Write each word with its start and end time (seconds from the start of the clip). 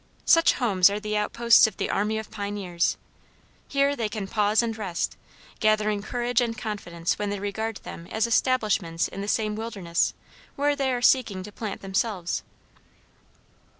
Such 0.25 0.53
homes 0.53 0.89
are 0.89 0.99
the 0.99 1.15
outposts 1.15 1.67
of 1.67 1.77
the 1.77 1.91
army 1.91 2.17
of 2.17 2.31
pioneers: 2.31 2.97
here 3.67 3.95
they 3.95 4.09
can 4.09 4.25
pause 4.27 4.63
and 4.63 4.75
rest, 4.75 5.15
gathering 5.59 6.01
courage 6.01 6.41
and 6.41 6.57
confidence 6.57 7.19
when 7.19 7.29
they 7.29 7.39
regard 7.39 7.75
them 7.83 8.07
as 8.07 8.25
establishments 8.25 9.07
in 9.07 9.21
the 9.21 9.27
same 9.27 9.55
wilderness 9.55 10.15
where 10.55 10.75
they 10.75 10.91
are 10.91 11.03
seeking 11.03 11.43
to 11.43 11.51
plant 11.51 11.81
themselves. 11.81 12.41